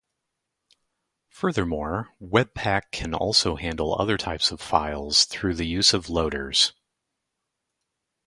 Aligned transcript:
Furthermore, 1.29 2.07
webpack 2.19 2.89
can 2.89 3.13
also 3.13 3.55
handle 3.55 3.93
other 4.01 4.17
types 4.17 4.49
of 4.51 4.59
files 4.59 5.25
through 5.25 5.53
the 5.53 5.67
use 5.67 5.93
of 5.93 6.09
loaders. 6.09 6.73